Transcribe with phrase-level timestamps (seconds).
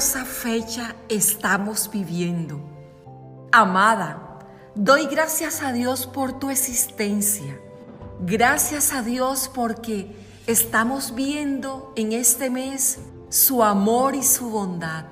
[0.00, 2.60] fecha estamos viviendo.
[3.52, 4.38] Amada,
[4.74, 7.58] doy gracias a Dios por tu existencia.
[8.20, 10.14] Gracias a Dios porque
[10.46, 12.98] estamos viendo en este mes
[13.28, 15.04] su amor y su bondad.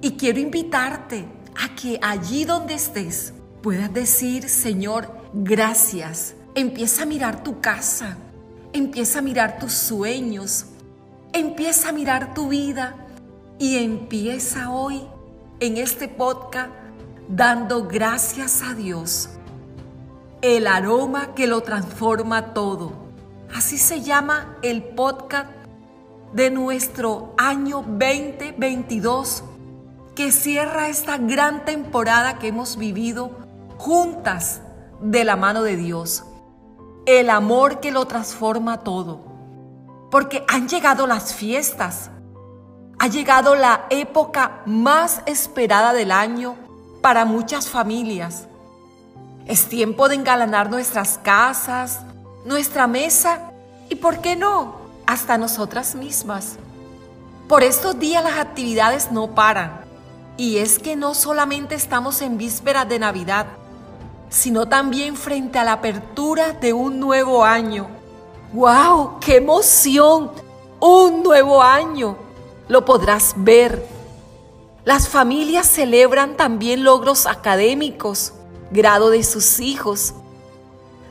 [0.00, 1.26] Y quiero invitarte
[1.62, 6.34] a que allí donde estés puedas decir, Señor, gracias.
[6.54, 8.16] Empieza a mirar tu casa,
[8.72, 10.66] empieza a mirar tus sueños,
[11.32, 13.05] empieza a mirar tu vida
[13.58, 15.06] y empieza hoy
[15.60, 16.70] en este podcast
[17.28, 19.30] dando gracias a Dios.
[20.42, 22.92] El aroma que lo transforma todo.
[23.54, 25.50] Así se llama el podcast
[26.32, 29.44] de nuestro año 2022
[30.14, 33.30] que cierra esta gran temporada que hemos vivido
[33.78, 34.60] juntas
[35.00, 36.24] de la mano de Dios.
[37.06, 39.24] El amor que lo transforma todo.
[40.10, 42.10] Porque han llegado las fiestas.
[42.98, 46.56] Ha llegado la época más esperada del año
[47.02, 48.46] para muchas familias.
[49.46, 52.00] Es tiempo de engalanar nuestras casas,
[52.46, 53.52] nuestra mesa
[53.90, 56.56] y, ¿por qué no?, hasta nosotras mismas.
[57.48, 59.84] Por estos días las actividades no paran.
[60.38, 63.46] Y es que no solamente estamos en vísperas de Navidad,
[64.30, 67.88] sino también frente a la apertura de un nuevo año.
[68.52, 69.20] ¡Wow!
[69.20, 70.32] ¡Qué emoción!
[70.80, 72.25] Un nuevo año.
[72.68, 73.86] Lo podrás ver.
[74.84, 78.32] Las familias celebran también logros académicos,
[78.70, 80.14] grado de sus hijos.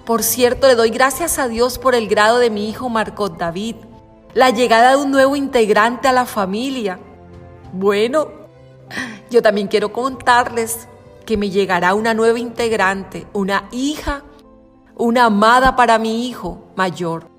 [0.06, 3.76] Por cierto, le doy gracias a Dios por el grado de mi hijo Marcos David,
[4.34, 7.00] la llegada de un nuevo integrante a la familia.
[7.72, 8.28] Bueno,
[9.30, 10.88] yo también quiero contarles
[11.26, 14.24] que me llegará una nueva integrante, una hija,
[14.96, 17.30] una amada para mi hijo mayor.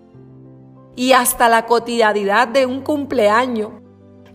[0.96, 3.72] Y hasta la cotidianidad de un cumpleaños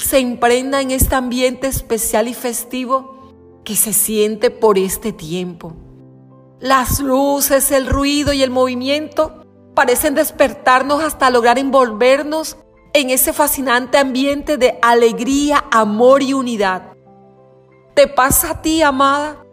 [0.02, 5.74] se imprenda en este ambiente especial y festivo que se siente por este tiempo.
[6.60, 12.58] Las luces, el ruido y el movimiento parecen despertarnos hasta lograr envolvernos
[12.94, 16.92] en ese fascinante ambiente de alegría, amor y unidad
[17.94, 19.44] ¿Te pasa a ti, amada?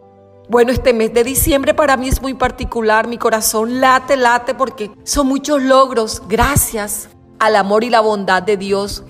[0.47, 3.07] Bueno, este mes de diciembre para mí es muy particular.
[3.07, 8.55] Mi corazón late, late porque son muchos logros gracias al amor y la bondad de
[8.55, 9.03] Dios.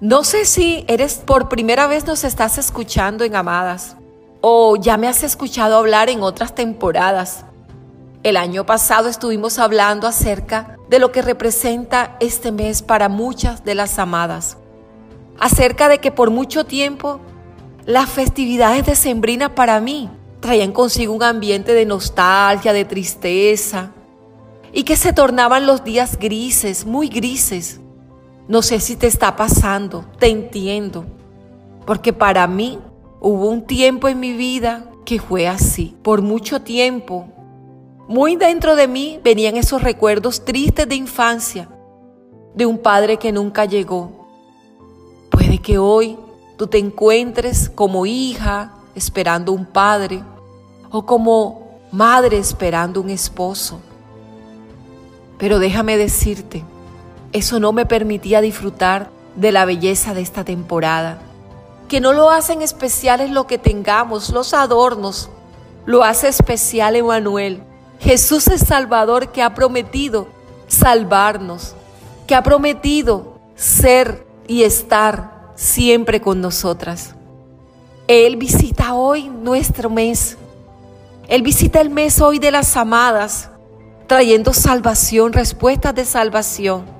[0.00, 3.98] No sé si eres por primera vez nos estás escuchando en Amadas
[4.40, 7.44] o ya me has escuchado hablar en otras temporadas.
[8.22, 13.74] El año pasado estuvimos hablando acerca de lo que representa este mes para muchas de
[13.74, 14.56] las amadas.
[15.38, 17.20] Acerca de que por mucho tiempo
[17.84, 20.08] las festividades decembrinas para mí
[20.40, 23.90] traían consigo un ambiente de nostalgia, de tristeza,
[24.72, 27.80] y que se tornaban los días grises, muy grises.
[28.50, 31.04] No sé si te está pasando, te entiendo,
[31.86, 32.80] porque para mí
[33.20, 37.28] hubo un tiempo en mi vida que fue así, por mucho tiempo.
[38.08, 41.68] Muy dentro de mí venían esos recuerdos tristes de infancia,
[42.52, 44.26] de un padre que nunca llegó.
[45.30, 46.18] Puede que hoy
[46.56, 50.24] tú te encuentres como hija esperando un padre
[50.90, 53.78] o como madre esperando un esposo.
[55.38, 56.64] Pero déjame decirte,
[57.32, 61.18] eso no me permitía disfrutar de la belleza de esta temporada.
[61.88, 65.30] Que no lo hacen especial es lo que tengamos, los adornos.
[65.86, 67.62] Lo hace especial Emanuel.
[68.00, 70.28] Jesús es Salvador que ha prometido
[70.66, 71.74] salvarnos,
[72.26, 77.14] que ha prometido ser y estar siempre con nosotras.
[78.08, 80.36] Él visita hoy nuestro mes.
[81.28, 83.50] Él visita el mes hoy de las amadas,
[84.08, 86.99] trayendo salvación, respuestas de salvación.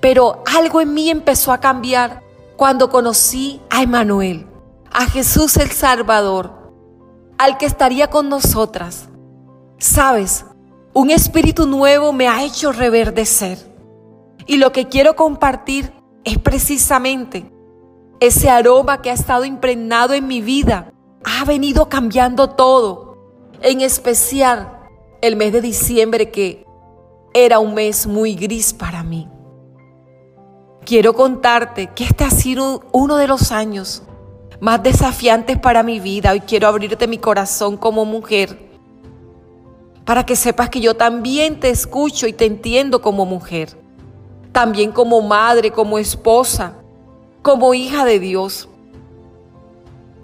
[0.00, 2.22] Pero algo en mí empezó a cambiar
[2.56, 4.46] cuando conocí a Emanuel,
[4.90, 6.72] a Jesús el Salvador,
[7.38, 9.08] al que estaría con nosotras.
[9.78, 10.44] Sabes,
[10.92, 13.58] un espíritu nuevo me ha hecho reverdecer.
[14.46, 15.92] Y lo que quiero compartir
[16.24, 17.50] es precisamente
[18.20, 20.92] ese aroma que ha estado impregnado en mi vida
[21.24, 23.16] ha venido cambiando todo.
[23.62, 24.78] En especial
[25.22, 26.66] el mes de diciembre que
[27.32, 29.28] era un mes muy gris para mí.
[30.90, 34.02] Quiero contarte que este ha sido uno de los años
[34.58, 36.32] más desafiantes para mi vida.
[36.32, 38.58] Hoy quiero abrirte mi corazón como mujer
[40.04, 43.78] para que sepas que yo también te escucho y te entiendo como mujer,
[44.50, 46.74] también como madre, como esposa,
[47.40, 48.68] como hija de Dios.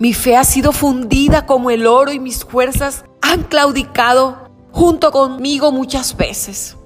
[0.01, 5.71] Mi fe ha sido fundida como el oro y mis fuerzas han claudicado junto conmigo
[5.71, 6.77] muchas veces,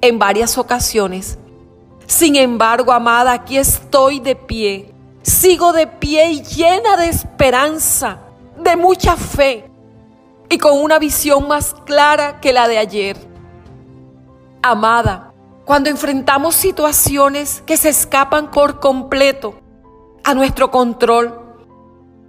[0.00, 1.38] en varias ocasiones.
[2.06, 8.20] Sin embargo, amada, aquí estoy de pie, sigo de pie y llena de esperanza,
[8.56, 9.68] de mucha fe
[10.48, 13.16] y con una visión más clara que la de ayer.
[14.62, 15.32] Amada,
[15.64, 19.58] cuando enfrentamos situaciones que se escapan por completo
[20.22, 21.40] a nuestro control,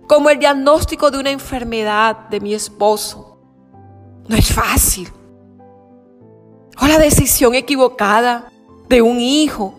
[0.08, 3.38] como el diagnóstico de una enfermedad de mi esposo,
[4.28, 5.12] no es fácil.
[6.82, 8.52] O la decisión equivocada
[8.90, 9.74] de un hijo,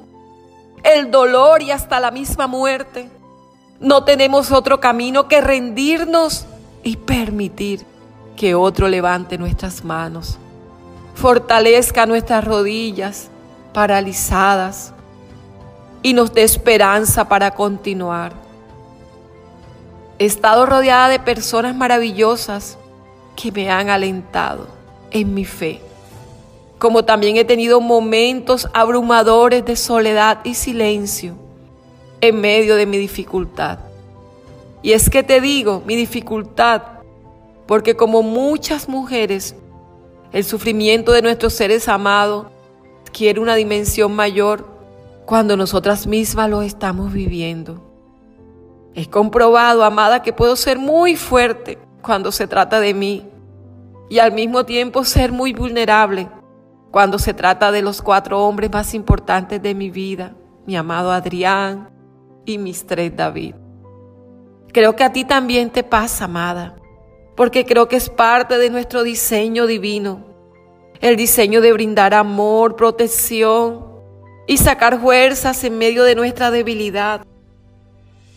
[0.83, 3.09] el dolor y hasta la misma muerte.
[3.81, 6.47] No tenemos otro camino que rendirnos
[6.83, 7.85] y permitir
[8.37, 10.39] que otro levante nuestras manos,
[11.15, 13.31] fortalezca nuestras rodillas
[13.73, 14.93] paralizadas
[16.03, 18.33] y nos dé esperanza para continuar.
[20.19, 22.79] He estado rodeada de personas maravillosas
[23.37, 24.67] que me han alentado
[25.11, 25.81] en mi fe
[26.79, 31.35] como también he tenido momentos abrumadores de soledad y silencio
[32.21, 33.81] en medio de mi dificultad.
[34.83, 36.83] Y es que te digo, mi dificultad,
[37.67, 39.57] porque como muchas mujeres,
[40.33, 42.47] el sufrimiento de nuestros seres amados
[43.13, 44.67] quiere una dimensión mayor
[45.27, 47.83] cuando nosotras mismas lo estamos viviendo.
[48.95, 53.25] He comprobado, amada, que puedo ser muy fuerte cuando se trata de mí
[54.09, 56.29] y al mismo tiempo ser muy vulnerable
[56.91, 60.35] cuando se trata de los cuatro hombres más importantes de mi vida,
[60.67, 61.91] mi amado Adrián
[62.45, 63.55] y mis tres David.
[64.73, 66.77] Creo que a ti también te pasa, amada,
[67.37, 70.25] porque creo que es parte de nuestro diseño divino,
[71.01, 73.87] el diseño de brindar amor, protección
[74.47, 77.25] y sacar fuerzas en medio de nuestra debilidad,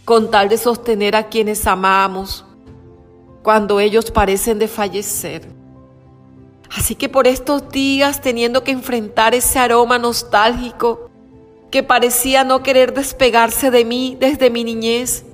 [0.06, 2.46] con tal de sostener a quienes amamos
[3.44, 5.61] cuando ellos parecen de fallecer.
[6.76, 11.10] Así que por estos días, teniendo que enfrentar ese aroma nostálgico
[11.70, 15.26] que parecía no querer despegarse de mí desde mi niñez,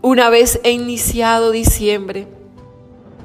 [0.00, 2.26] una vez he iniciado diciembre,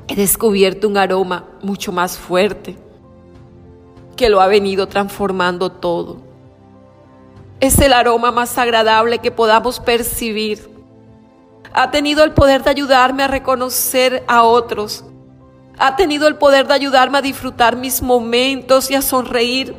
[0.07, 2.77] he descubierto un aroma mucho más fuerte
[4.17, 6.17] que lo ha venido transformando todo.
[7.59, 10.69] Es el aroma más agradable que podamos percibir.
[11.71, 15.05] Ha tenido el poder de ayudarme a reconocer a otros
[15.77, 19.75] ha tenido el poder de ayudarme a disfrutar mis momentos y a sonreír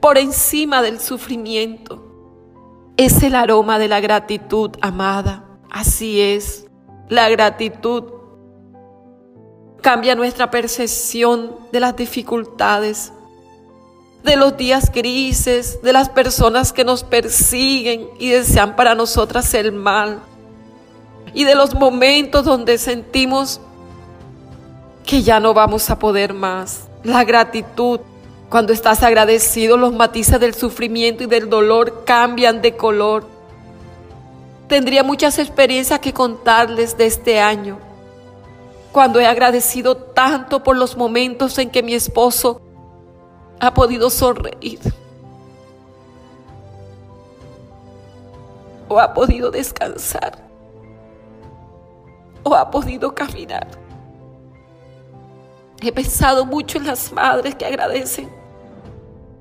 [0.00, 2.06] por encima del sufrimiento.
[2.96, 5.44] Es el aroma de la gratitud, amada.
[5.70, 6.66] Así es,
[7.08, 8.04] la gratitud
[9.80, 13.12] cambia nuestra percepción de las dificultades,
[14.22, 19.72] de los días grises, de las personas que nos persiguen y desean para nosotras el
[19.72, 20.20] mal,
[21.32, 23.60] y de los momentos donde sentimos
[25.10, 26.88] que ya no vamos a poder más.
[27.02, 27.98] La gratitud,
[28.48, 33.26] cuando estás agradecido, los matices del sufrimiento y del dolor cambian de color.
[34.68, 37.76] Tendría muchas experiencias que contarles de este año,
[38.92, 42.60] cuando he agradecido tanto por los momentos en que mi esposo
[43.58, 44.78] ha podido sonreír
[48.86, 50.38] o ha podido descansar
[52.44, 53.89] o ha podido caminar.
[55.80, 58.30] He pensado mucho en las madres que agradecen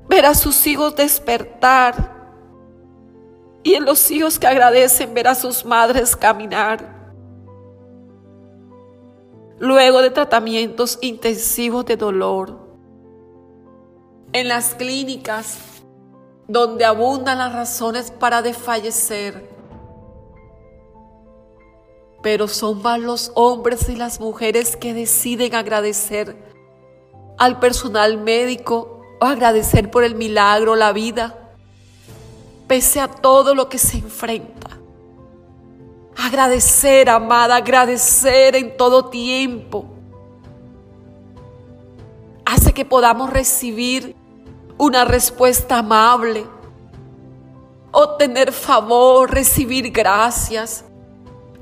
[0.08, 2.18] ver a sus hijos despertar
[3.64, 6.98] y en los hijos que agradecen ver a sus madres caminar.
[9.60, 12.58] Luego de tratamientos intensivos de dolor,
[14.32, 15.58] en las clínicas
[16.48, 19.59] donde abundan las razones para desfallecer,
[22.22, 26.36] pero son más los hombres y las mujeres que deciden agradecer
[27.38, 31.54] al personal médico o agradecer por el milagro, la vida,
[32.68, 34.70] pese a todo lo que se enfrenta.
[36.18, 39.86] Agradecer, amada, agradecer en todo tiempo.
[42.46, 44.16] Hace que podamos recibir
[44.78, 46.46] una respuesta amable,
[47.92, 50.84] obtener favor, recibir gracias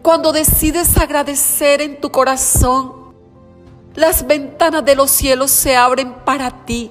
[0.07, 3.13] cuando decides agradecer en tu corazón,
[3.93, 6.89] las ventanas de los cielos se abren para ti.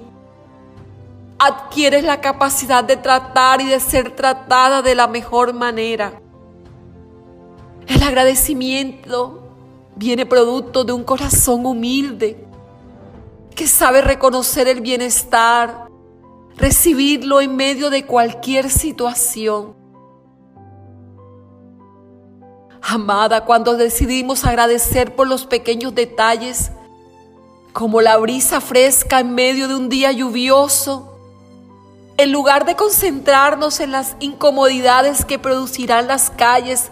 [1.39, 6.21] Adquieres la capacidad de tratar y de ser tratada de la mejor manera.
[7.87, 9.49] El agradecimiento
[9.95, 12.45] viene producto de un corazón humilde
[13.55, 15.89] que sabe reconocer el bienestar,
[16.59, 19.86] recibirlo en medio de cualquier situación.
[22.89, 26.71] Amada, cuando decidimos agradecer por los pequeños detalles,
[27.73, 31.19] como la brisa fresca en medio de un día lluvioso,
[32.17, 36.91] en lugar de concentrarnos en las incomodidades que producirán las calles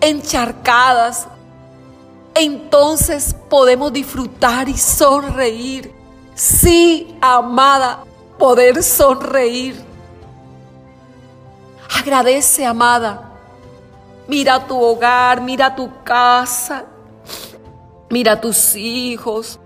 [0.00, 1.28] encharcadas,
[2.34, 5.94] entonces podemos disfrutar y sonreír.
[6.34, 8.02] Sí, amada,
[8.36, 9.80] poder sonreír.
[11.96, 13.29] Agradece, amada.
[14.30, 16.84] Mira tu hogar, mira tu casa,
[18.08, 19.58] mira tus hijos.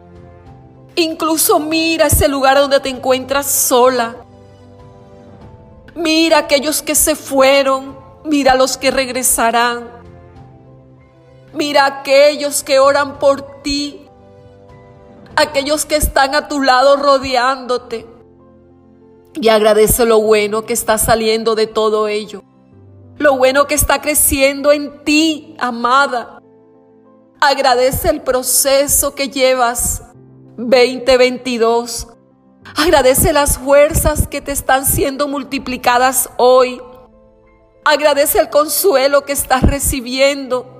[0.96, 4.16] Incluso mira ese lugar donde te encuentras sola.
[5.94, 7.94] Mira aquellos que se fueron,
[8.24, 9.86] mira los que regresarán.
[11.52, 14.08] Mira aquellos que oran por ti,
[15.36, 18.06] aquellos que están a tu lado rodeándote.
[19.34, 22.42] Y agradece lo bueno que está saliendo de todo ello.
[23.18, 26.40] Lo bueno que está creciendo en ti, amada.
[27.40, 30.02] Agradece el proceso que llevas
[30.56, 32.08] 2022
[32.76, 36.80] Agradece las fuerzas que te están siendo multiplicadas hoy.
[37.84, 40.70] Agradece el consuelo que estás recibiendo.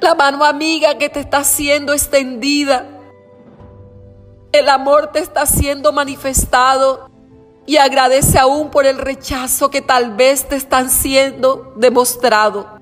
[0.00, 2.86] La mano amiga que te está siendo extendida.
[4.52, 7.10] El amor te está siendo manifestado.
[7.66, 12.78] Y agradece aún por el rechazo que tal vez te están siendo demostrado.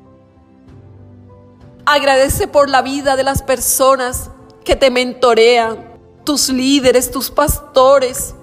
[1.87, 4.31] Agradece por la vida de las personas
[4.64, 8.35] que te mentorean tus líderes, tus pastores.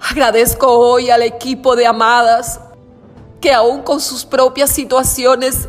[0.00, 2.60] Agradezco hoy al equipo de amadas
[3.40, 5.68] que aún con sus propias situaciones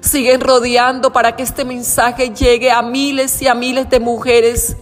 [0.00, 4.76] siguen rodeando para que este mensaje llegue a miles y a miles de mujeres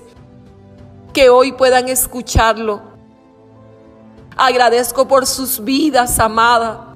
[1.12, 2.89] que hoy puedan escucharlo.
[4.42, 6.94] Agradezco por sus vidas, amada,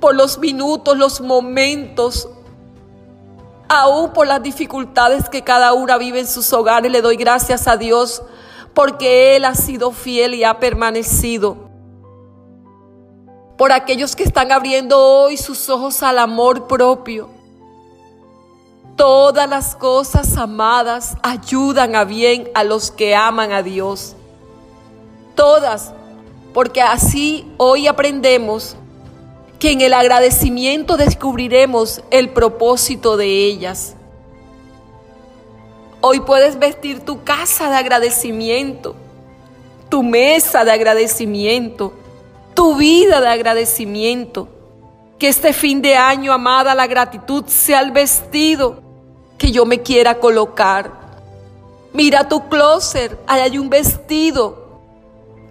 [0.00, 2.26] por los minutos, los momentos
[3.70, 7.76] aún por las dificultades que cada una vive en sus hogares, le doy gracias a
[7.76, 8.20] Dios
[8.74, 11.56] porque Él ha sido fiel y ha permanecido.
[13.56, 17.28] Por aquellos que están abriendo hoy sus ojos al amor propio.
[18.96, 24.16] Todas las cosas amadas ayudan a bien a los que aman a Dios.
[25.36, 25.92] Todas,
[26.52, 28.76] porque así hoy aprendemos
[29.58, 33.94] que en el agradecimiento descubriremos el propósito de ellas.
[36.00, 38.96] Hoy puedes vestir tu casa de agradecimiento,
[39.90, 41.92] tu mesa de agradecimiento,
[42.54, 44.48] tu vida de agradecimiento.
[45.18, 48.80] Que este fin de año, amada, la gratitud sea el vestido
[49.36, 50.90] que yo me quiera colocar.
[51.92, 54.59] Mira tu closet, ahí hay un vestido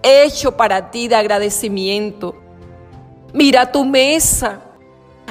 [0.03, 2.35] hecho para ti de agradecimiento.
[3.33, 4.61] Mira tu mesa.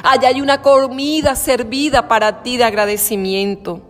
[0.03, 3.83] Allá hay una comida servida para ti de agradecimiento.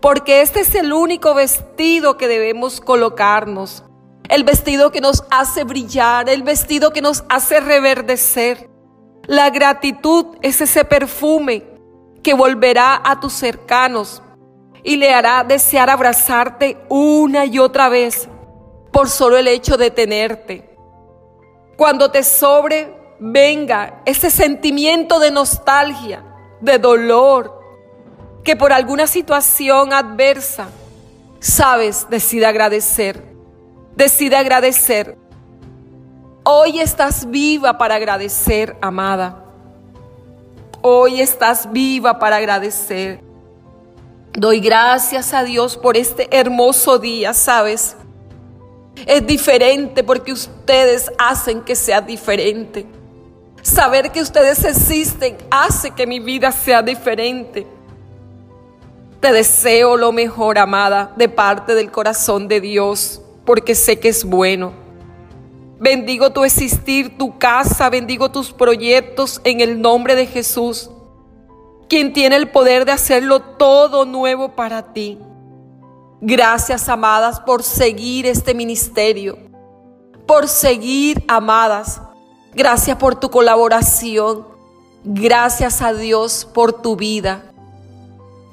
[0.00, 3.84] Porque este es el único vestido que debemos colocarnos.
[4.28, 8.70] El vestido que nos hace brillar, el vestido que nos hace reverdecer.
[9.26, 11.64] La gratitud es ese perfume
[12.22, 14.22] que volverá a tus cercanos
[14.82, 18.28] y le hará desear abrazarte una y otra vez
[18.94, 20.70] por solo el hecho de tenerte.
[21.76, 26.24] Cuando te sobre venga ese sentimiento de nostalgia,
[26.60, 27.60] de dolor,
[28.44, 30.68] que por alguna situación adversa,
[31.40, 33.20] sabes, decide agradecer,
[33.96, 35.18] decide agradecer.
[36.44, 39.44] Hoy estás viva para agradecer, amada.
[40.82, 43.20] Hoy estás viva para agradecer.
[44.34, 47.96] Doy gracias a Dios por este hermoso día, ¿sabes?
[49.06, 52.86] Es diferente porque ustedes hacen que sea diferente.
[53.62, 57.66] Saber que ustedes existen hace que mi vida sea diferente.
[59.20, 64.24] Te deseo lo mejor, amada, de parte del corazón de Dios, porque sé que es
[64.24, 64.72] bueno.
[65.80, 70.90] Bendigo tu existir, tu casa, bendigo tus proyectos en el nombre de Jesús,
[71.88, 75.18] quien tiene el poder de hacerlo todo nuevo para ti.
[76.26, 79.38] Gracias, amadas, por seguir este ministerio,
[80.26, 82.00] por seguir, amadas,
[82.54, 84.46] Gracias por tu colaboración.
[85.02, 87.42] Gracias a Dios por tu vida.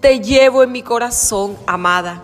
[0.02, 2.24] Te llevo en mi corazón, amada.